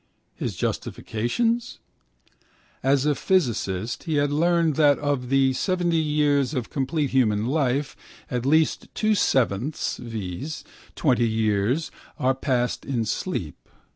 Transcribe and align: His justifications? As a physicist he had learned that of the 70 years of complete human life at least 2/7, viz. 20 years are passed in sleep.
His 0.33 0.55
justifications? 0.55 1.77
As 2.81 3.05
a 3.05 3.13
physicist 3.13 4.05
he 4.05 4.15
had 4.15 4.31
learned 4.31 4.75
that 4.77 4.97
of 4.97 5.29
the 5.29 5.53
70 5.53 5.95
years 5.95 6.55
of 6.55 6.71
complete 6.71 7.11
human 7.11 7.45
life 7.45 7.95
at 8.31 8.43
least 8.43 8.91
2/7, 8.95 9.97
viz. 9.99 10.63
20 10.95 11.23
years 11.27 11.91
are 12.17 12.33
passed 12.33 12.83
in 12.83 13.05
sleep. 13.05 13.69